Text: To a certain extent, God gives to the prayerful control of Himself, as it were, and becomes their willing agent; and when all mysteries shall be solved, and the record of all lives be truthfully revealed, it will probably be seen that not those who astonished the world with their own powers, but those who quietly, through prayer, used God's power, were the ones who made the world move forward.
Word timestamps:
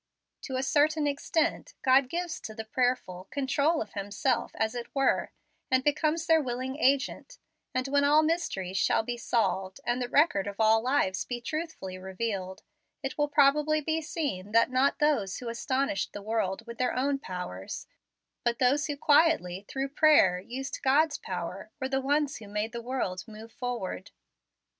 To 0.45 0.55
a 0.55 0.63
certain 0.63 1.05
extent, 1.05 1.75
God 1.83 2.09
gives 2.09 2.39
to 2.41 2.55
the 2.55 2.65
prayerful 2.65 3.25
control 3.29 3.83
of 3.83 3.93
Himself, 3.93 4.51
as 4.55 4.73
it 4.73 4.87
were, 4.95 5.29
and 5.69 5.83
becomes 5.83 6.25
their 6.25 6.41
willing 6.41 6.75
agent; 6.77 7.37
and 7.75 7.87
when 7.87 8.03
all 8.03 8.23
mysteries 8.23 8.79
shall 8.79 9.03
be 9.03 9.15
solved, 9.15 9.79
and 9.85 10.01
the 10.01 10.09
record 10.09 10.47
of 10.47 10.55
all 10.59 10.81
lives 10.81 11.23
be 11.23 11.39
truthfully 11.39 11.99
revealed, 11.99 12.63
it 13.03 13.15
will 13.15 13.27
probably 13.27 13.79
be 13.79 14.01
seen 14.01 14.53
that 14.53 14.71
not 14.71 14.97
those 14.97 15.37
who 15.37 15.49
astonished 15.49 16.13
the 16.13 16.23
world 16.23 16.65
with 16.65 16.79
their 16.79 16.95
own 16.97 17.19
powers, 17.19 17.85
but 18.43 18.57
those 18.57 18.87
who 18.87 18.97
quietly, 18.97 19.67
through 19.67 19.89
prayer, 19.89 20.39
used 20.39 20.79
God's 20.81 21.19
power, 21.19 21.69
were 21.79 21.87
the 21.87 22.01
ones 22.01 22.37
who 22.37 22.47
made 22.47 22.71
the 22.71 22.81
world 22.81 23.23
move 23.27 23.51
forward. 23.51 24.09